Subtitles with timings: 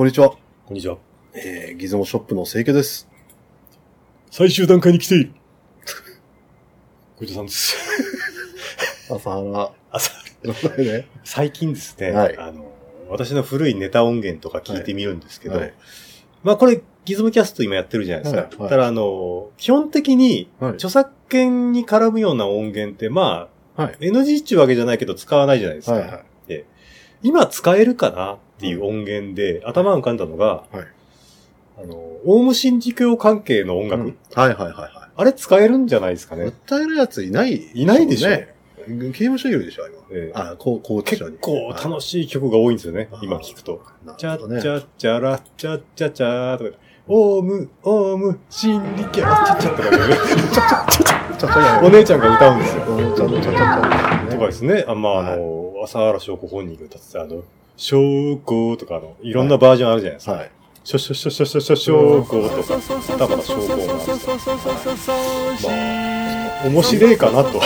[0.00, 0.30] こんにちは。
[0.30, 0.96] こんにちは。
[1.34, 3.06] えー、ギズモショップの清家です。
[4.30, 5.32] 最終段階に来ている。
[7.18, 7.76] 小池さんです。
[9.12, 9.72] 朝原。
[9.90, 10.12] 朝、
[10.78, 11.06] ね。
[11.22, 12.72] 最近ですね、はいあの、
[13.10, 15.74] 私の古いネタ音源とか聞いてみるんですけど、はい
[16.44, 18.40] まあこれ、ギズムキャスト今やってるじゃないですか。
[18.40, 20.72] はいはいただあの、基本的に、はい。
[20.76, 23.96] 著作権に絡むような音源って、まあ、はい。
[24.00, 25.92] NG っていうわけじゃないけど使わないじゃないですか。
[25.92, 26.04] はい。
[26.06, 26.64] はい。
[27.22, 30.86] 今使えるかなっていう音源で、頭に浮かんだのが、はい
[31.82, 31.94] あの、
[32.26, 36.38] オウム真理教関係の音楽、うんはいはいはいはあれ使えるんじゃないですかい。
[36.38, 36.52] ね。
[36.66, 38.30] 訴えるやついない、いないでしょ？
[38.30, 38.54] ね。
[38.86, 39.96] 刑務所いるでしょ、今。
[40.12, 43.82] ええあ、こう、こう、結構楽しい曲が多いんですよね、はい今聞くと。
[44.04, 50.14] なチャるほどねッチャッチャラッチャッチャチャーとか、オウム、オウム、心理キャラチャッチャとかね、
[51.38, 52.84] ちゃちゃやお姉ちゃんが歌うんですよ。
[53.14, 57.42] とちゃちゃちゃとかですね、あまあ、あはいの、朝原翔子本人が歌ってた、あの、
[57.80, 60.32] 翔子とか、あの、いろんなバージョンあるじゃないですか。
[60.32, 60.50] はい。
[60.84, 62.76] しょしょしょしょしょしょしょ子とか、
[63.08, 65.16] またまた翔子なんですよ。
[65.64, 65.70] ま
[66.62, 67.16] あ、面白い。
[67.16, 67.58] かなと。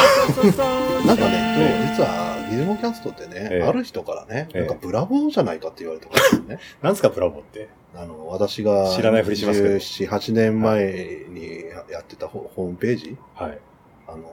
[1.05, 5.59] なんかね、実は、ギズモキャストってね、ええある人からね、ええなんかブラボーじゃない。
[5.59, 6.61] かって言われたことですよね。
[6.81, 7.69] なんすか、プラボって。
[7.97, 9.25] あの、私が、知らない。
[9.25, 13.59] ふりしますけど17、8年前にやってたホホームページ、はい。
[14.07, 14.31] あの、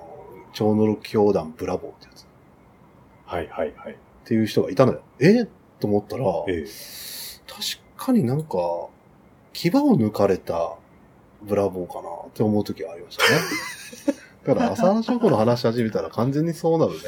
[0.53, 2.22] 超能力教団ブラボーってやつ。
[2.22, 2.25] っ
[3.25, 3.97] はい、はい、はい。
[4.25, 4.44] てい。
[4.44, 4.75] う人がい。
[4.75, 5.02] たのよ。
[5.19, 5.47] え
[5.82, 6.66] と思ったら、ええ。
[7.48, 8.88] 確かになんか、
[9.54, 10.76] 牙を抜かれた
[11.42, 13.24] ブラボーかなって思う時はありました
[14.14, 14.16] ね。
[14.46, 17.00] だから、浅原翔子の話し始めたら完全にそうなるね。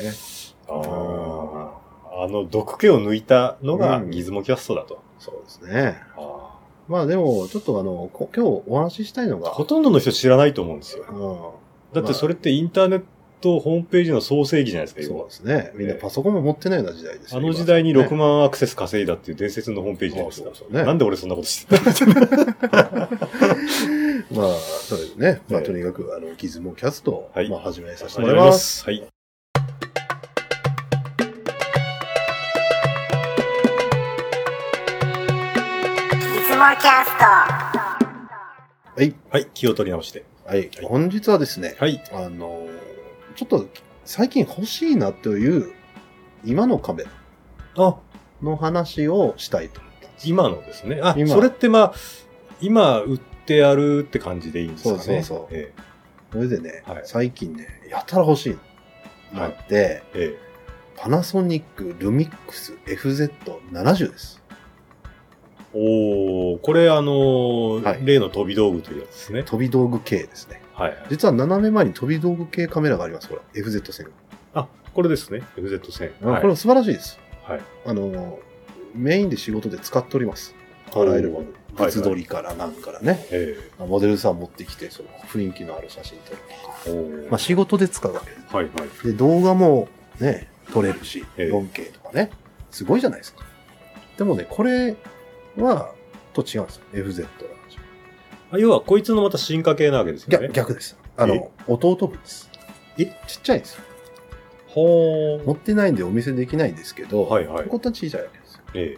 [0.68, 1.80] あ
[2.20, 2.24] あ。
[2.24, 5.02] あの、毒気を抜いたのがうんギズモキャストだと。
[5.20, 5.98] そうですね。
[6.18, 11.06] あまあでも、ちょっとあの、こ今日お話ししたいのが、あほとんどの人知らないと思うんですよ。
[11.10, 13.04] うん、だってそれってインターネッ
[13.44, 15.72] トホームページの創世記じゃないですか、そう今ですね。
[15.75, 20.49] みんなパソコンも持ってないような時代ですよあの時代に6万万アクセス稼いだっていう伝説のホームページじゃないですか。
[20.53, 23.08] そうそうねなんで俺そんなこと知ってたの？
[24.33, 28.53] まあ、それでね、まあ、ええとにかく、あの、ギズモキャストを、はいまあ、始めさせて始もらいま。
[28.53, 28.86] すす。
[28.86, 28.95] はい。
[28.95, 29.03] いつ
[36.55, 39.14] もキャストはい。
[39.30, 40.26] はい、気を取り直して。
[40.45, 40.70] はい。
[40.83, 42.03] 本日はですね、はい。
[42.11, 42.67] あの、
[43.36, 43.67] ちょっと、
[44.05, 45.73] 最近欲しいなという、
[46.45, 47.10] 今のカメラ
[47.77, 47.95] あ、
[48.42, 50.30] の話をしたいと思ったんです。
[50.30, 50.99] 今のですね。
[51.02, 51.94] あ、今それってまあ、
[52.61, 54.98] 今売ってあるって感じでいいんですかね。
[54.98, 55.73] そうそうそうえ
[56.32, 58.58] それでね、はい最近ね、やたら欲しい
[59.33, 59.39] の。
[59.39, 60.54] なって、ええ
[60.95, 64.42] パナソニックルミックス FZ70 です。
[65.73, 69.44] えおー、これあのーはい例の飛び道具というやつですね。
[69.44, 70.61] 飛び道具系ですね。
[70.73, 70.98] はいはい。
[71.10, 73.28] 実は斜め前に飛び道具系カメラがあります。
[73.28, 74.10] ほら、FZ1000。
[74.56, 75.44] あ、これですね。
[75.56, 76.26] FZ1000。
[76.26, 77.20] はいこれ素晴らしいです。
[77.44, 77.61] はい。
[77.86, 78.39] あの、
[78.95, 80.56] メインで仕事で使っております。
[80.95, 81.45] あらゆるもの。
[81.45, 83.26] はい物撮りからなんからね。
[83.32, 86.38] えモデルさん持ってきて、その雰囲気のある写真撮る
[86.86, 87.30] とか。
[87.32, 88.89] まあ仕事で使うわけではいはい。
[88.89, 89.08] す。
[89.08, 89.88] で、動画も
[90.20, 92.30] ね、撮れるし、ええ 4K とかね。
[92.70, 93.44] すごいじゃないですか。
[94.17, 94.95] でもね、これ
[95.58, 95.92] は、
[96.33, 96.83] と違うんですよ。
[96.94, 97.30] FZ なんですよ。
[98.53, 100.49] あ要は、こいつのまた進化系なわけですよ逆ね。
[100.53, 100.95] 逆です。
[101.17, 102.52] あの、弟分です。
[102.99, 103.05] え？
[103.25, 103.83] ちっちゃいんですよ。
[104.67, 105.43] ほー。
[105.43, 108.61] 持ってないんでお見せできないんですけど、はいはいここは小さいわけですよ。
[108.75, 108.97] え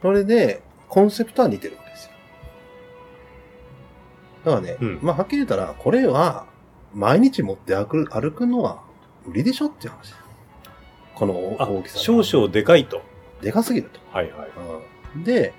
[0.00, 2.10] それで、コンセプトは似てるわけですよ。
[4.46, 6.46] だからね、うんまあ、はっきり言ったら、これは、
[6.94, 8.82] 毎日持って歩く歩くのは
[9.26, 10.14] 無理でしょっていう話。
[11.14, 11.98] この大きさ。
[11.98, 13.02] 少々でかいと。
[13.42, 14.00] でかすぎると。
[14.10, 14.50] はいはい。
[15.14, 15.52] うんで、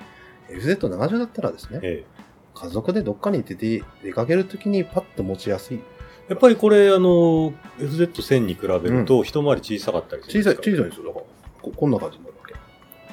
[0.50, 2.16] FZ70 だったらですね、ええ
[2.56, 5.80] 家族でどっかに出て出かけるときにパッと持ちやすい。
[6.28, 10.78] やっぱりこれ、あの、FZ1000 に比べると、一回り小さかったりする小さい、んですか？
[10.78, 11.08] 小さいんですよ。
[11.08, 11.26] だから、
[11.62, 12.56] ここんな感じになるわけ。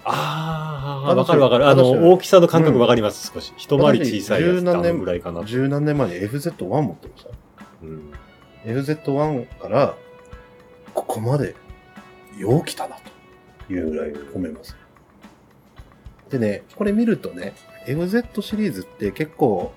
[0.04, 1.66] ああ、私わかるわかる。
[1.66, 3.53] あ私の、大きさの感覚わかります、少し。
[3.58, 5.44] 一回り小さいやつ何年のぐらいかな。
[5.44, 7.30] 十何年前に FZ1 持ってました。
[7.82, 8.12] うん。
[8.64, 9.94] FZ1 から、
[10.94, 11.54] ここまで、
[12.38, 12.97] よう来たな、
[13.66, 14.74] というぐらい褒めます。
[16.30, 17.53] でね、これ見るとね、
[17.87, 19.72] FZ シリーズって結構、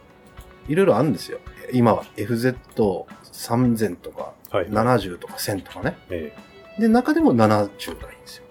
[0.67, 1.39] いろいろあるんですよ。
[1.73, 4.69] 今は FZ3000 とか、はい。
[4.69, 5.97] 70とか1000とかね。
[6.09, 6.35] え
[6.79, 8.43] で、中でも70がいいんですよ。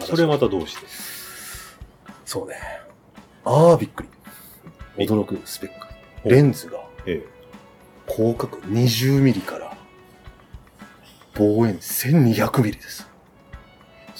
[0.00, 0.86] えそれまたどうして？
[2.24, 2.56] そうね。
[3.44, 4.04] ああ、びっく
[4.96, 5.06] り。
[5.06, 6.28] 驚くスペック。
[6.28, 7.24] レンズがえ
[8.06, 9.76] 広角20ミリから
[11.34, 13.08] 望遠1200ミリです。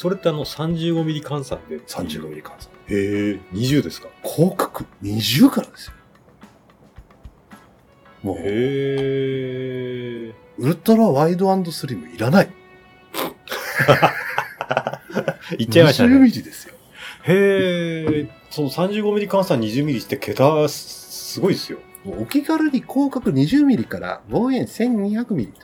[0.00, 1.78] えそれってあの、35ミリ換算で。
[1.80, 2.70] 35ミリ換算。
[2.88, 4.08] へえ、20ですか？
[4.22, 5.92] 広角？20からですよ。
[8.22, 10.34] もう、へえ。
[10.58, 12.48] ウルトラワイドスリムいらない。
[15.58, 16.18] いっちゃいました20ね。
[16.20, 16.74] ミリですよ。
[17.24, 17.36] へへ
[18.20, 21.78] え、その35ミリ換算20ミリって桁、すごいですよ。
[22.06, 25.60] お気軽に広角20ミリから望遠1200ミリと。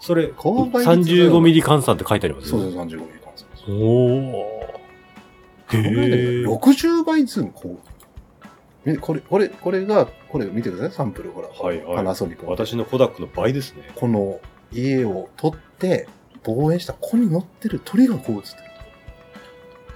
[0.00, 3.25] それ、高倍率35ミリ換算って書いてありますそうそう、35ミリ換
[3.68, 4.32] おー。
[4.32, 6.46] これねへえ。
[6.46, 7.80] 60倍ズームこ
[8.84, 8.90] う。
[8.90, 11.48] みこれ、これ、これが、これ見てください、サンプル、ほら。
[11.48, 12.50] はいはいパナソニックの。
[12.50, 13.90] 私のコダックの倍ですね。
[13.96, 14.40] この
[14.72, 16.08] 家を撮って、
[16.44, 18.54] 望遠したここに乗ってる鳥がこう映ってる。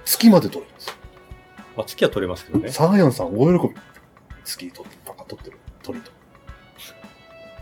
[0.03, 0.97] 月まで撮れます。
[1.77, 2.69] まあ、月は取れますけどね。
[2.69, 3.75] サーヤンさん大喜び。
[4.43, 6.11] 月撮って、パカ撮ってる鳥と。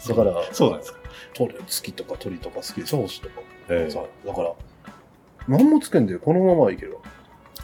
[0.07, 0.99] だから、そうなんですか。
[1.67, 3.41] 月とか鳥とか好きでしょ星とか。
[3.69, 4.53] ええさだから、
[5.49, 6.99] 何もつけんでこのままいけるわ。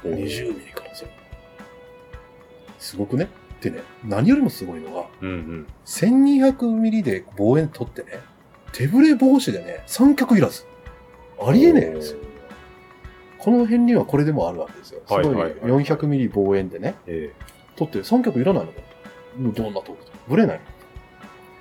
[0.04, 1.12] おー20ミリからそれ。
[2.80, 3.30] すごくね？
[3.62, 5.68] でね、何よりもすごいのが、うんうん。
[5.86, 8.20] 1200ミリで望遠撮ってね、
[8.74, 10.66] 手ぶれ防止でね、三脚いらず。
[11.40, 12.20] ありえねえんですよ。
[13.40, 15.02] この辺にはこれでもあるわけですよ。
[15.06, 17.46] すごいはいはいはい400ミリ望遠でね、ええ
[17.76, 18.80] 撮って三脚いらないのか
[19.38, 19.98] もうどんな遠く
[20.28, 20.64] ぶれないの。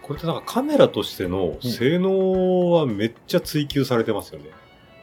[0.03, 4.51] これってなんかカメラとしての性能はめっちゃ追求されてますよね。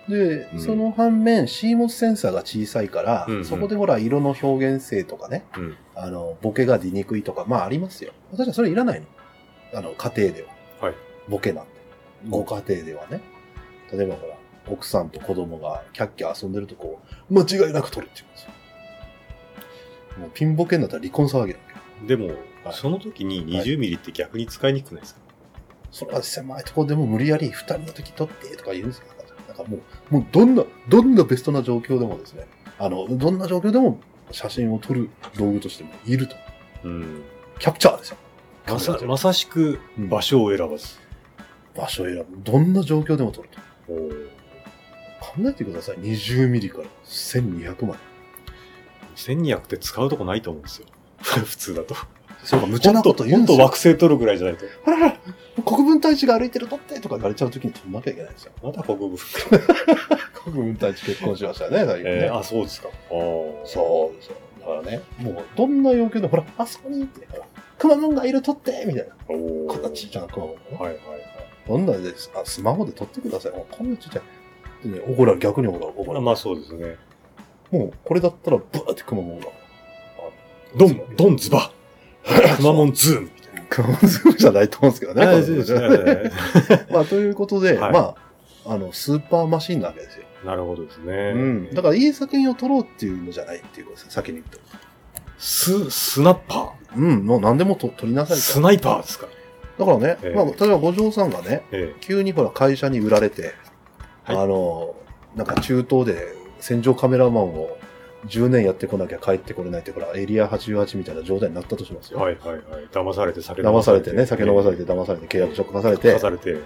[0.09, 5.77] で、うんその反面 CMOS センサーが小さいから、うんうんそこでほら色の表現性とかね、うん。
[5.95, 8.13] あの、ボケが出にくいとか、まあありますよ。
[8.31, 9.07] 私はそれいらないの。
[9.73, 10.87] あの、家庭では。
[10.87, 10.95] はい。
[11.29, 11.71] ボケなんて。
[12.29, 13.21] ご家庭ではね。
[13.91, 14.35] 例えばほら、
[14.67, 16.99] 奥さんと子供がキャッキャ遊んでるとこ
[17.29, 18.51] う、間違いなく撮るって言うんですよ。
[20.19, 22.07] もうピンボケになったら離婚騒ぎだけど。
[22.07, 22.37] でも、はい
[22.73, 25.21] その時に20ミリって逆に使いにくくないですか、
[25.89, 29.05] それは狭いところでも無理やり二人の時撮ってとか言うんですよ。
[29.51, 29.79] なんかも
[30.11, 32.47] う、もうどんな、どんなベストな状況でもですね、
[32.79, 33.99] あの、どんな状況でも
[34.31, 36.35] 写真を撮る道具としてもいると。
[36.83, 37.23] うん。
[37.59, 38.17] キャプチャーですよ。
[38.67, 40.97] まさ、まさしくうん場所を選ばず。
[41.75, 42.25] 場所を選ぶ。
[42.43, 43.59] どんな状況でも撮ると。
[43.93, 44.27] おー
[45.19, 45.97] 考えてください。
[45.97, 47.99] 20ミリから1200まで。
[49.15, 50.87] 1200って使うとこないと思うんですよ。
[51.19, 51.95] 普通だと。
[52.43, 53.63] そうか、無茶なこと言うんですよ。
[53.63, 54.65] 惑星取るぐらいじゃないと。
[54.83, 55.17] ほらほら、
[55.63, 58.51] 国分太一が歩いてる撮ってとか言われちゃうときに撮んなきゃいけないんですよ。
[58.63, 59.17] まだ国分。
[60.43, 62.11] 国分太一結婚しましたね、最近ね。
[62.25, 62.87] えー、あ、そうですか。
[62.89, 63.07] ああ。
[63.65, 64.35] そうですよ。
[64.59, 67.45] だからね、もうどんな要求でも、ほら、あそこにって、ほら、
[67.77, 69.15] くまモンがいる撮ってみたいな。
[69.27, 69.33] こ
[69.77, 70.65] んなちっちゃなくまモンがね。
[70.71, 71.21] はいはいはい。
[71.67, 73.51] どんなですあ、スマホで撮ってください。
[73.51, 74.21] もうこんなちっちゃ
[74.85, 74.87] い。
[74.89, 76.25] でね、怒られ、逆に怒られ、怒られ。
[76.25, 76.97] まあそうですね。
[77.71, 79.47] もう、これだったら、ブーってくまモンが。
[80.75, 81.71] ドン、ドンズバ
[82.57, 83.61] くまモンズームみたいな。
[83.69, 85.23] くまモンズームじゃないと思うんですけどね。
[85.25, 87.99] あこのそうですね まあ、ということで、はいま
[88.65, 90.23] あ、あの、スーパーマシンなわけですよ。
[90.45, 91.33] なるほどですね。
[91.35, 91.73] うん。
[91.73, 94.59] だから、いい作品を撮ろうっていうのじゃないっていうことですね、先に言うと。
[95.37, 98.43] ス、スナッパうん、もう何でもと撮りなさーいと。
[98.43, 99.27] スナイパーですか？
[99.79, 103.53] だからね、ええまあ、例えば五条さんがね、え急にほら会社に売られて、
[104.23, 104.95] はいあの、
[105.35, 107.77] なんか中東で戦場カメラマンを
[108.27, 112.21] 10年やってこなきゃ帰ってこれないって、ほら、エリア88みたいな状態になったとしますえよ。
[112.23, 112.61] はいはいはい。
[112.91, 116.59] 騙されて酒騙されてね、酒飲まされて、騙されて、契約書書かされて騙、されて。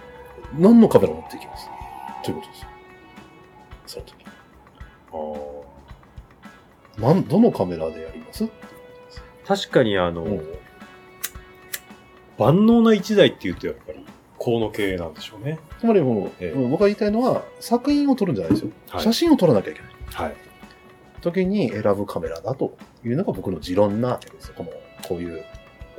[0.58, 1.68] 何のカメラ持っていきます？
[2.22, 2.68] ということですよ。
[3.86, 4.26] その時。
[5.12, 8.46] あーなん、どのカメラでやります？
[9.46, 10.42] 確かにあの、うん
[12.38, 14.04] 万能な一台っていうとやっぱり、
[14.38, 15.58] 河野系なんでしょうね。
[15.80, 18.70] つまりもう、ええうん僕が言いたいのは、作品を撮るんじゃないですよ。
[18.90, 19.90] はい写真を撮らなきゃいけない。
[20.12, 20.36] はい。
[21.26, 24.54] 時に選ぶカメラだというのが僕の持論なわけですよ。
[24.56, 24.70] この、
[25.08, 25.44] こういう、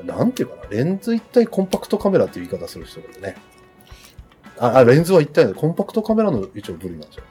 [0.04, 3.36] なんていうかな、レンズ一体コンパクトカメラっていう言い方する人がいるね。
[4.60, 7.24] あ、あレンズは一体でコンパクトカメラの一応部類なんですよ。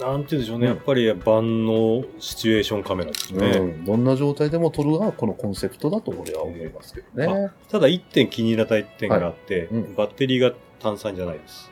[0.00, 0.66] なんて言うんでしょうね。
[0.66, 3.46] うんやっぱり万能シチュエーションカメラですね。
[3.46, 3.84] うん。
[3.84, 7.50] どんな状態でも撮るのがこのコンセプトだと俺は思いますけどね。
[7.70, 11.70] ただ一点気に入った一点があって、うんバッテリーが単三じゃないです。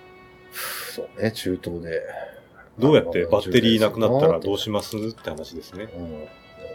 [0.94, 2.00] そうね、中東で。
[2.80, 5.88] どうやってバッテリーなくなったらどうししますって話ですね。
[5.96, 6.24] うん。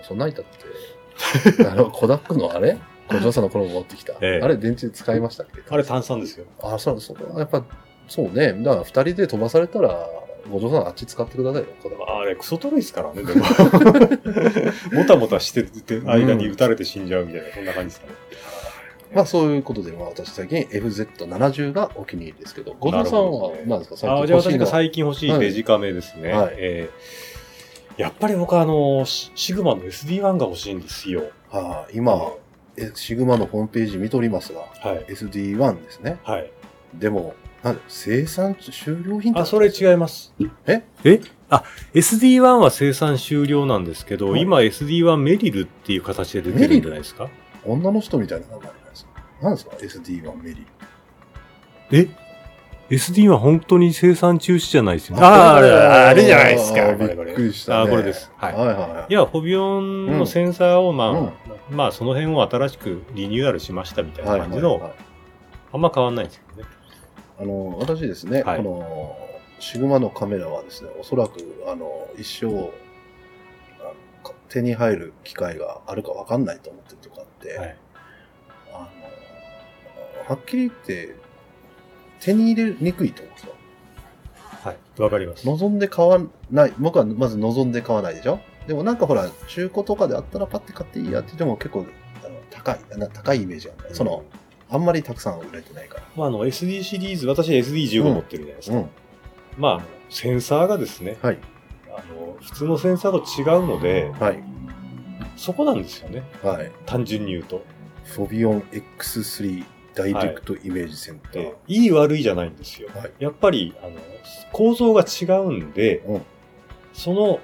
[0.07, 2.77] そんなんいたって、 あの、コダックのあれ？
[3.09, 4.13] 小嬢さんの頃持ってきた。
[4.21, 5.62] ええあれ電池使いましたっけ？
[5.69, 6.45] あれ単三ですよ。
[6.62, 7.63] あ、そう、そう、やっぱ、
[8.07, 8.53] そうね。
[8.53, 10.07] だから二人で飛ばされたら、
[10.50, 13.43] ご嬢さんあっち使ってくださいよ、こだわあれクソトロいですからね、でも。
[14.93, 18.13] もたもたしてて間に撃たれて死んじゃうみたいな、そんな感じですかね。
[19.15, 23.98] まあそういうことで、まあ私最近 FZ70 がお気に入りですけど、ご嬢さんは何ですか？
[23.98, 26.31] 最あじゃあ私が近欲しいのは最近欲しいデジカメですね。
[26.34, 27.36] はいえー
[27.98, 31.24] やっぱり僕はあの、シシグマの SD1 が欲しいんですよ。
[31.50, 32.29] はあ、今、
[32.75, 35.05] えシグマのホームページ見とりますが、はい。
[35.05, 36.17] SD1 ですね。
[36.25, 36.51] はい。
[36.93, 40.34] でも、なんで生産終了品あ、それ違います。
[40.67, 40.84] え？
[41.05, 41.22] え？
[41.50, 47.29] あ、SD1 は生産終了なんですけど、はい今 SD1 メリルっていう形で出てるんじゃないですか？
[47.65, 49.12] 女の人みたいな名前じゃないですか？
[49.41, 50.65] 何ですか ?SD1 メリー。
[51.91, 52.07] え
[52.89, 55.24] ？SD は本当に生産中止じゃないですよね。
[55.24, 56.86] ああ、あれ、あれじゃないですか。
[56.88, 57.77] あーこれこれびっくりした、ね。
[57.79, 58.31] あーこれです。
[58.38, 58.53] はい。
[58.53, 61.29] はいはいはいフォビオンのセンサーを、まあ、うん
[61.72, 64.91] まあ、その辺を新しくリニューアルしましたみたいはない感じの、はいはい
[65.74, 66.69] あんま変わんないですけどね。
[67.38, 69.17] あの、私ですね、はいこの、
[69.60, 71.34] シグマのカメラはですね、おそらく、
[71.67, 72.72] あの、一生、
[74.48, 77.77] 手に入る機会があるかわかんないと思ってるとかはい。
[78.73, 81.15] あの、はっきり言って、
[82.19, 83.53] 手に入れにくいと思うんですよ。
[84.63, 85.01] はい。
[85.01, 85.45] わかります。
[85.45, 86.73] 望んで買わない。
[86.79, 91.85] 僕はまず望んで買わないでしょでもなんかほら、中古とかであったらパッて買っていいやって言っても結構、
[92.23, 93.95] あの高い、な高いイメージなんだよ。
[93.95, 94.23] その、
[94.69, 96.03] あんまりたくさん売れてないから。
[96.15, 98.77] まあ、あの、SD シリーズ、私 SD15 持ってるじゃないですか。
[98.77, 98.89] うん。
[99.57, 101.37] まああの、センサーがですね、はい。
[101.89, 104.43] あの、普通のセンサーと違うので、はい。
[105.36, 106.24] そこなんですよね。
[106.44, 106.72] はい。
[106.86, 107.63] 単純に言うと。
[108.06, 109.65] フォビオン X3
[109.96, 111.34] ダイレクトイメージセンター。
[111.34, 112.89] で、いい悪いじゃないんですよ。
[112.94, 113.94] はいやっぱり、あの、
[114.51, 116.22] 構造が違うんで、うん
[116.94, 117.39] その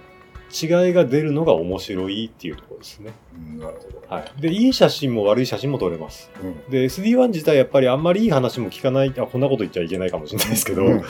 [0.54, 3.12] 違いが出るのが面白いっていうところですね。
[3.36, 4.16] うんなるほど。
[4.16, 4.42] はい。
[4.42, 6.30] で、いい写真も悪い写真も撮れます。
[6.42, 6.72] うん。
[6.72, 11.04] で、SD1 自体やっぱりあんまりいい話も聞かない、あ、こんなこと言っちゃいけないかもしれないですけど、うん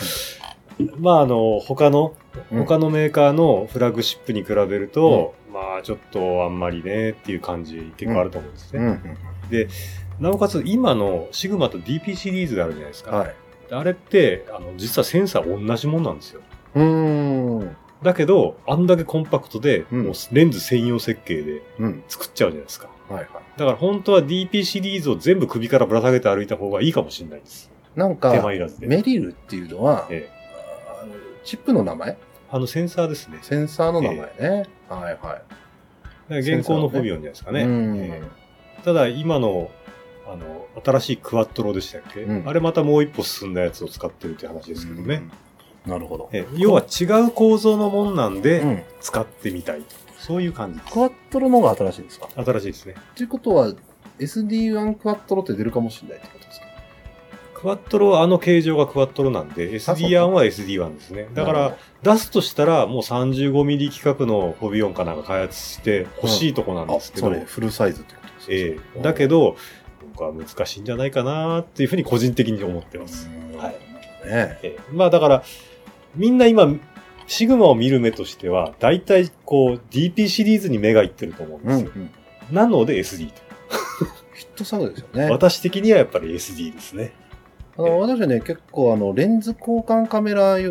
[1.00, 2.14] まあ、あの、他の、
[2.52, 8.80] うん他のメーカーのフラッグシップに比べると、まあ、ちょっとあんまりねっていう感じ結構あると思うんですね。
[8.80, 10.24] うん。
[10.24, 13.12] なおかつ、今のシグマと DP シリーズがあるじゃないですか。
[13.12, 13.36] はい。
[13.72, 16.42] あれって、あの、実はセンサー同じもんなんですよ。
[16.76, 17.76] うーん。
[18.02, 22.04] だけど、あんだけコンパクトで、うんもうレンズ専用設計でうん。
[22.08, 22.90] 作っちゃうじゃないですか。
[23.10, 23.28] はいはい。
[23.58, 27.72] だから本当は DP シリーズを全部首からぶら下げて歩いた方がいいかもしれないです。
[27.96, 28.88] なんか手、間いらずで。
[28.88, 30.30] メリルっていうのは、え
[31.02, 32.18] あのチップの名前
[32.52, 33.40] あのセンサーですね。
[33.42, 34.68] センサーの名前ね。
[34.90, 35.20] はいはい。
[35.20, 35.44] だか
[36.30, 37.64] ら現行のフォビオンじゃないですかね。
[37.64, 38.42] うんええ
[38.84, 39.70] ただ今の、
[40.28, 45.24] あの、新しいクワットロでしたっけ、うんあれまたもう一歩進んだやつを使ってるって話ですけどね。
[45.86, 46.30] なるほど。
[46.34, 48.84] ええ要は違う構造のもんなんで、うん。
[49.00, 49.96] 使ってみたいと。
[50.20, 52.28] そういう感じですクワットロの方が新しいんですか？
[52.36, 52.96] 新しいですね。
[53.16, 53.74] ということは、
[54.20, 56.34] SD1 クワットロって出るかもしれないってこ
[57.62, 61.28] クワットロはあの形状がクワットロなんで、SD1 は SD1 ですね。
[61.34, 68.52] だから、出すとしたら、もう 35mm 規格のフォビオンかなんか開発して欲しいとこなんあ、ですけど、それ、フルサイズってことですか？
[68.54, 69.56] ええだけ、ど、
[70.14, 73.30] 僕は難しいんじゃないかなっていうふうに個人的に思ってます。
[73.58, 73.76] はい
[74.28, 75.44] ねええまあだから、
[76.16, 76.68] みんな今、
[77.28, 81.86] シグマを見る目としては、大体こう DP シリーズに目がいってると思うんうん。
[81.86, 82.04] ですよ。
[82.50, 82.56] うん。
[82.56, 83.34] なので SD と。
[84.36, 85.30] ヒット作ですよね。
[85.30, 87.14] 私的にはやっぱり SD ですね。
[87.78, 90.62] あの私はね、結構あの、レンズ交換カメラっ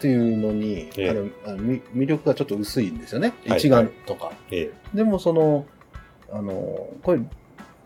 [0.00, 1.10] ていうのに、ええ
[1.46, 3.32] あの魅力がちょっと薄いんですよね。
[3.46, 4.32] はい一眼とか。
[4.50, 5.66] えでもその、
[6.30, 7.20] あの、これ、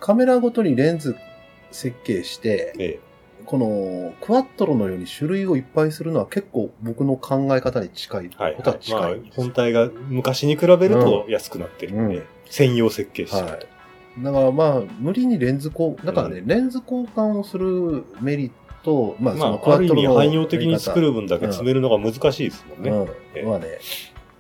[0.00, 1.16] カメラごとにレンズ
[1.70, 3.00] 設計してえ、え
[3.44, 9.32] このクワットロのように種類をいっぱいするのは結構僕の考え方に近いことは近い。
[9.34, 13.52] 本体が昔に比べると安くなってるんで、うん専用設計してると。
[13.52, 13.66] はい
[14.18, 18.50] だからまあ、無理にレンズ交、だからね、レンズ交換をするメリッ
[18.82, 23.12] ト、まあ、そのクワットロの汎用的に作る分だけ詰めるのが難しいですもんね。
[23.34, 23.48] ええうん。
[23.50, 23.66] まあね、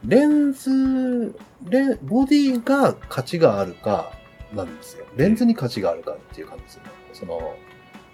[0.06, 1.34] レンズ、
[1.68, 4.12] レン、ボディが価値があるか、
[4.54, 5.04] なんですよ。
[5.16, 6.90] レンズに価値があるかっていう感じですよね。
[7.12, 7.56] その、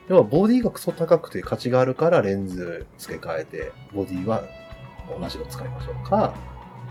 [0.08, 4.42] 要はボディがクソ高くて価値があるからレンズ付け替えて、ボディは
[5.20, 6.34] 同じの使いましょうか。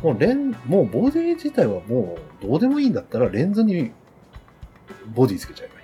[0.01, 3.91] もうレン、もうボディ自体はもうどうでもいいんだったらレンズに
[5.13, 5.81] ボディつけちゃえばいい。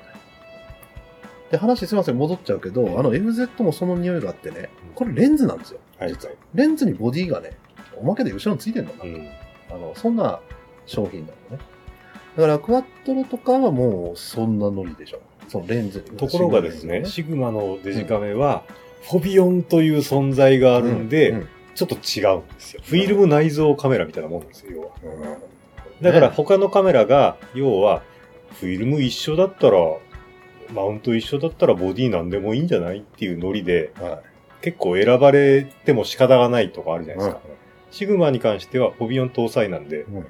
[1.52, 5.80] で、話すいません、戻っちゃうけど、あの FZ もその匂いがあってね、これレンズなんですよ。
[5.98, 6.36] はい実は。
[6.54, 7.52] レンズにボディがね、
[7.96, 9.14] おまけで後ろについてんのかな。
[9.14, 9.30] うん。
[9.70, 10.40] あの、そんな
[10.86, 11.64] 商品なのね。
[12.36, 15.20] だから、クワットロとかはもう、そんなノリでしょ。
[15.48, 16.18] そのレンズに。
[16.18, 18.64] ところがですね、シシグマのデジカメは、
[19.10, 21.48] フォビオンという存在があるんで、うんうん
[21.78, 22.82] ちょっと違うんですよ。
[22.84, 24.88] フィルム内蔵カメラみたいなもんですよ、要は。
[25.04, 25.58] うん
[26.02, 28.02] だからね他のカメラが、要は、
[28.60, 29.78] フィルム一緒だったら、
[30.74, 34.22] マウント一緒だったらボディなんでもいいんじゃないっていうノリで、は
[34.62, 37.42] 結構選ばれても仕方がないとかあるじゃないですか。
[37.46, 37.58] うん
[37.90, 40.26] シグマに関してはフォビオン搭載なんで、うん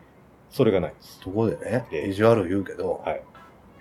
[0.52, 1.20] それがないです。
[1.22, 3.22] ところでね、ええ意地悪言うけど、はい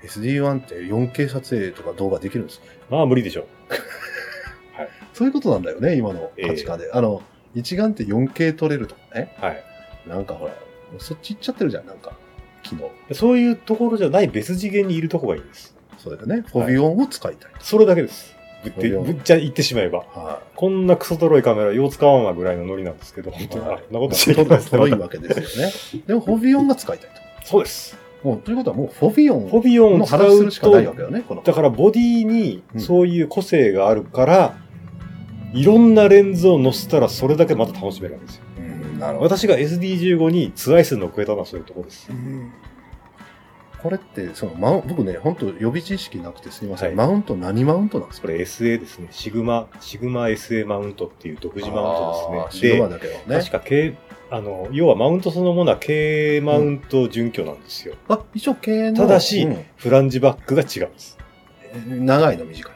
[0.03, 2.67] SD1 って 4K 撮影とか動画できるんですか？
[2.91, 3.47] まあ無理でしょう。
[5.13, 6.91] そういうことなんだよね、今の価値観で。
[6.91, 7.23] あの、
[7.55, 9.35] 一眼って 4K 撮れるとかね。
[9.41, 9.63] はい。
[10.07, 10.53] なんかほら、
[10.99, 12.13] そっち行っちゃってるじゃん、なんか。
[12.69, 13.15] 昨日。
[13.15, 15.77] そういうところじゃない別次元にいるとこがいいんです。
[15.99, 16.45] そうだよね。
[16.47, 17.51] フォビオンを使いたい。
[17.61, 18.35] それだけです。
[18.65, 19.99] ぶって、ぶっちゃ言ってしまえば。
[19.99, 23.65] はこんなクソとろいカメラ、よう使わんわぐらいのノリなんですけど、本当に。
[23.65, 24.15] はいんなことい。
[24.15, 25.73] しないですとろいわけですよね。
[26.07, 27.47] でも、フォビオンが使いたいと。
[27.47, 27.97] そうです。
[28.23, 31.25] もう、ということはもう、フォビオンフォビオンのを使う話するしかないわと、けよね。
[31.45, 34.57] だからボディにそういう個性があるから、
[35.53, 38.46] いろんなレンズを載せたらそれだけまた楽しめるわけですよ。
[38.97, 39.37] うん、なるほど。
[39.37, 42.09] 私が SD15 にツアイスの超えたのはそういうところです。
[43.83, 46.89] これって、その、マウン僕ね、本当予備知識なくてすみません。
[46.89, 48.27] はいマウント何マウントなんですか？
[48.29, 49.09] これ SA ですね。
[49.11, 52.71] シグマ、シグマ SA マウントっていう独自マウントですね。
[52.71, 53.23] シグマだけどね。
[53.29, 53.97] 確か K、
[54.31, 57.95] あの、要はマウントそのものは K マウント準拠なんですよ。
[58.09, 58.97] あ、一応系の。
[58.97, 61.19] ただしうんフランジバックが違うんです。
[61.87, 62.73] 長いの短い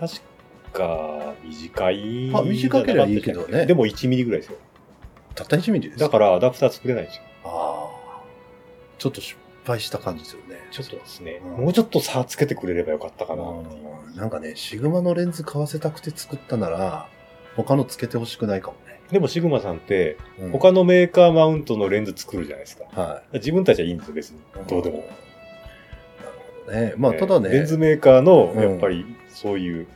[0.00, 0.06] の。
[0.06, 0.20] 確
[0.72, 2.30] か、短い。
[2.34, 4.58] あ短ければいいけどねでも1ミリぐらいですよ。
[5.36, 6.00] たった1ミリです。
[6.00, 7.22] だからアダプター作れないんですよ。
[7.44, 8.22] ああ。
[8.98, 10.56] ちょっと失敗した感じですよね。
[10.70, 13.86] ちょっとですね、うんもうちょっと差つけてくれればよかったかなっていう。
[14.10, 17.06] うんなんかね、シグマのレンズ買わせたくて作ったなら、
[17.54, 19.00] 他のつけてほしくないかもね。
[19.10, 22.84] でもシグマさんって、うん他のメーカーマウントのレンズ作るじゃないですか。
[22.98, 24.42] は自分たちはいいんですよ、別にい。。
[24.68, 24.96] どうでも。
[24.98, 25.08] なる
[26.64, 26.94] ほどね。
[26.96, 27.50] まあ、えーただね。
[27.50, 29.86] レンズメーカーの、うんやっぱり、そういう、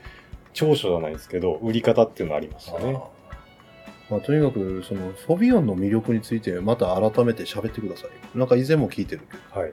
[0.53, 3.01] 長所じゃないですけど、売り方っていうのはありますよね。
[4.11, 8.39] まあ、とにかく、その、フォビオンの魅力について、また改めて喋ってください。
[8.39, 9.61] なんか以前も聞いてるけど。
[9.61, 9.73] はい。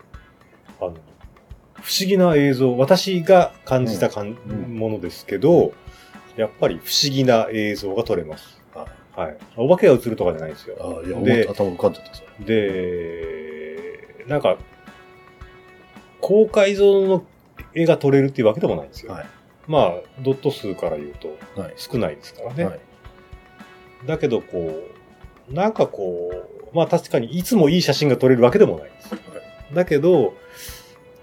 [0.80, 0.94] あの、
[1.82, 5.74] 不思議な映像、私が感じたかん、うんものですけど、
[6.36, 8.62] やっぱり不思議な映像が撮れます。
[8.74, 9.38] はいはい。
[9.56, 10.76] お化けが映るとかじゃないんですよ。
[10.80, 12.46] ああ、いや、で頭浮かんでた、それ。
[12.46, 14.58] で、なんか、
[16.22, 17.26] 高解像の
[17.74, 19.14] 絵が撮れるっていうわけでもないんですよ。
[19.14, 19.26] はい
[19.68, 21.74] まあ、ドット数から言うとはい。
[21.76, 22.64] 少ないですからね。
[22.64, 22.80] はい。
[24.06, 24.84] だけど、こ
[25.50, 26.32] う、なんかこ
[26.72, 29.10] う、まあ確かにいつもいい写真が撮れるわけでもないです。
[29.74, 30.34] だけど、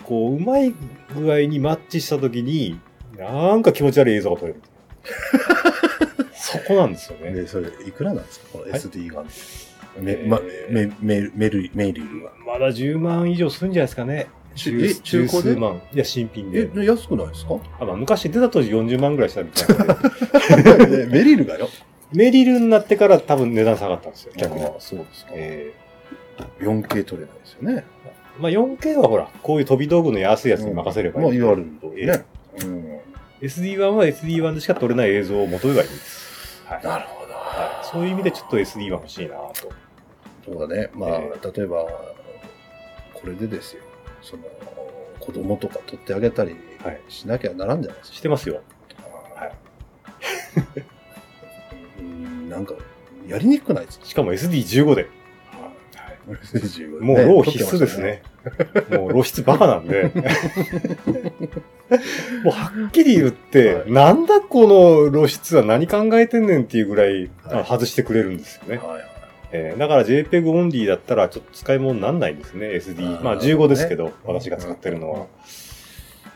[0.05, 0.75] こう、うまい
[1.15, 2.79] 具合にマッチしたときに、
[3.17, 4.61] なんか気持ち悪い映像が撮れる。
[6.35, 7.33] そこなんですよね。
[7.33, 8.47] で、それ、いくらなんですか？
[8.53, 9.27] このはい SD ガン
[10.29, 10.41] ま、
[10.71, 12.33] め、め、メル、メリルは。
[12.47, 14.27] まだ10万以上するんじゃないですかね。
[14.57, 15.57] ちえ中古で？
[15.61, 15.81] 万。
[15.93, 17.55] いや、新品えで。、安くないですか？
[17.81, 19.77] あまあ、昔出た当時40万ぐらいしたみたい
[20.99, 21.69] な メリルがよ。
[22.15, 24.69] メリルになってから多分値段下がったんですよ、逆にあ。
[24.69, 25.33] あそうですか。
[25.35, 25.73] え
[26.61, 27.85] 4K 撮れないですよね。
[28.39, 31.27] ーまあ 4K はほら、こういう飛び道具の安いやつに任せればいい。
[31.27, 32.25] まあ、言われるとえね。
[32.63, 33.01] うん。
[33.41, 36.65] SD1 は SD1 でしか撮れない映像を求めばいいんです。
[36.67, 36.85] はい。
[36.85, 37.33] なるほど。
[37.35, 39.73] はい、そういう意味でちょっと SD1 欲しいなと。
[40.45, 40.91] そうだね。
[40.95, 41.87] まあ、え例えば、
[43.15, 43.83] これでですよ。
[44.23, 44.43] その、
[45.21, 48.17] 子供とか撮ってあげたりはいしなきゃならんじゃないですか。
[48.17, 48.61] してますよ。
[49.35, 49.53] はい
[50.77, 50.94] うん
[52.55, 52.75] なんか、
[53.29, 54.07] やりにくくないですか？
[54.07, 55.07] しかも SD15 で。
[57.01, 58.01] もうねロー必須です。
[58.01, 58.23] ね。
[58.91, 60.05] もう露出バカなんで。
[62.45, 64.67] もうはっきり言って、はいなんだこ
[65.07, 67.13] の露出は何考えてんねんっていうぐらい、
[67.43, 68.79] はいあ外してくれるんですよね。
[68.79, 69.05] はいはい。
[69.53, 73.23] えーだから JPEG オンリーだったらちょっと使い物になんないんですね、SD。
[73.23, 75.27] まああー15ですけど、ね私が使ってるのは。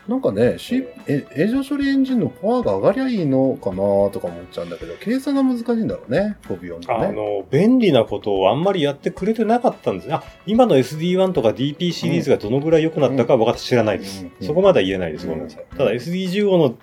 [0.09, 3.75] なんかね、C え映像処理エンジンのパワーが上がりゃいいのかな
[4.09, 6.93] とか思っちゃうんだけど、計算が難しいんだろうね、フォビオンってね。
[6.95, 10.15] あの、便利なことをあんまりやってくれてなかったんですね。
[10.15, 14.21] あ、今の SD1 とか DP シリーズがどのぐらい良くなったかは私知らないです。
[14.21, 15.27] うんうんそこまでは言えないです。
[15.27, 15.65] ごめんなさい。
[15.71, 16.75] うんただ SD15 の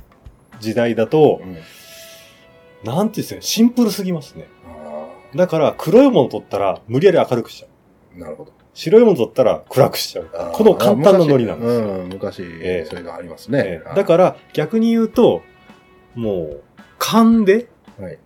[0.61, 1.57] 時代だと、うん
[2.85, 4.47] なんていうんですかね、シンプルすぎますね。
[4.65, 8.17] あだから、黒いもの取ったら無理やり明るくしちゃう。
[8.17, 8.53] ーなるほど。
[8.77, 10.29] 白いもの取ったら暗くしちゃう。
[10.53, 11.87] この簡単なノリなんですよ。
[11.87, 13.62] うん、昔、ええそういうのありますね。
[13.65, 15.43] ええだから、逆に言うと、
[16.15, 16.62] もう、
[16.99, 18.19] 勘で、はい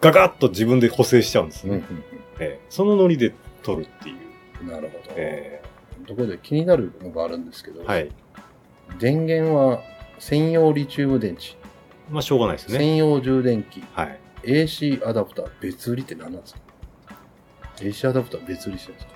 [0.00, 1.70] ガガッと自分で補正しちゃうんですね。
[1.70, 2.04] うんうん
[2.40, 4.16] ええそのノリで撮るっていう。
[4.62, 5.14] うんなるほど。
[5.16, 5.62] え
[6.06, 8.10] ところで気になるのがあるんですけど、えはい。
[8.98, 9.82] 電源は
[10.18, 11.56] 専用リチウム電池、
[12.10, 12.78] まあ、しょうがないですね。
[12.78, 14.20] 専用充電器、はい。
[14.42, 16.60] AC アダプター別売りって何なんですか
[17.78, 19.13] ?AC アダプター別売りしてるんですか、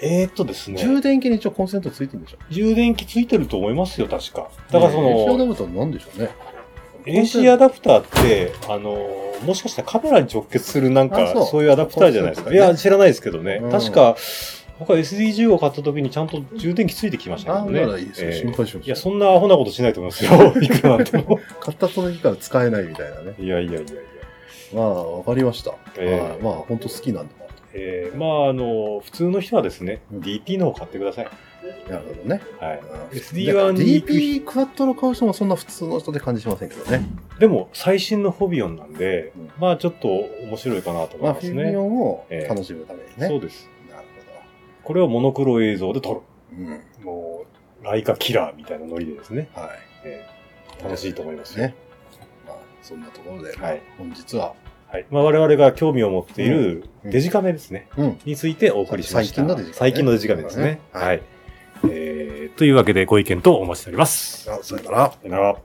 [0.00, 0.78] えー、っとですね。
[0.78, 2.38] 充電器に一応コンセントついてるんでしょ？
[2.50, 4.48] 充電器ついてると思いますよ、確か。
[4.70, 6.30] だからそ AC アダの、プターなんでしょうね
[7.06, 8.98] AC アダプターって、あの、
[9.44, 12.52] もしかしたらカメラに直結するなんか、あそういうアダプターじゃないですか。
[12.52, 13.60] いや、知らないですけどね。
[13.62, 14.16] うん確か、
[14.78, 17.86] 僕は SD10 を買った時にちゃんと充電器ついてきましたああ、けどね。
[17.86, 18.28] ならいいですよ。
[18.30, 18.86] ええ心配しました。
[18.86, 20.52] いや、そんなアホなことしないと思いますよ。
[20.60, 21.40] いくらなんでも。
[21.60, 23.34] 買ったその日から使えないみたいなね。
[23.38, 23.86] いやいやいやいや。
[24.74, 25.72] まあ、わかりました。
[25.96, 27.45] ええはいまあ、本当好きなんだな
[27.78, 31.28] えー、まあ、あの、普通の人はですね、うん DP の方買ってください。
[31.86, 31.92] と。
[31.92, 32.40] なるほどね。
[32.58, 32.80] はい。
[32.80, 37.04] うん SD1 に DP クワットロ買う人もそんな普通の人で感じしませんけどね。
[37.38, 41.62] でも、最新のフォビオンなんで、うんまあ、ちょっと面白いかなと思まあ、いますね。
[41.62, 43.28] フィビオンをええ楽しむためにね。
[43.28, 43.68] そうです。
[43.90, 44.04] なる
[44.82, 46.20] これをモノクロ映像で撮る。
[46.20, 46.62] ほど。
[46.62, 47.04] うん。
[47.04, 47.44] も
[47.82, 49.48] う、ライカキラーみたいなノリでですね。
[49.54, 49.68] はい。
[50.04, 50.36] えー
[50.82, 51.66] 楽しいと思いますよ。
[51.66, 51.74] ね。
[52.46, 54.54] まあ、そんなところで、はい本日は、
[54.88, 59.36] はいまあ、我々が興味を持っているデジカメですね、うん、についてお送りしました。
[59.36, 59.78] 最近のデジカメ、ね。
[59.78, 60.80] 最近のデジカメですね。
[60.92, 61.22] はい、はい、
[61.90, 62.58] えー。
[62.58, 64.50] というわけでご意見とお待ちしております。
[64.50, 65.12] あそれから。
[65.12, 65.56] さよなら。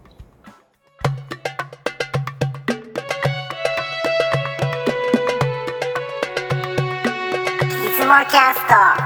[8.29, 9.00] キャスト